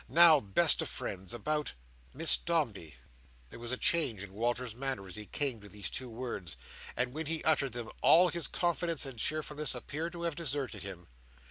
[0.09, 2.95] Now, best of friends, about—Miss Dombey."
[3.51, 6.57] There was a change in Walter's manner, as he came to these two words;
[6.97, 11.05] and when he uttered them, all his confidence and cheerfulness appeared to have deserted him.